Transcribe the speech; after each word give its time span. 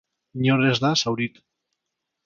Inor 0.45 0.65
ez 0.69 0.73
da 0.87 0.93
zauritu. 1.03 1.47